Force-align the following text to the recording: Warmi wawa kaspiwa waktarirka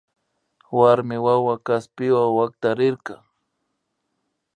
Warmi 0.77 1.17
wawa 1.25 1.55
kaspiwa 1.65 2.23
waktarirka 2.37 3.13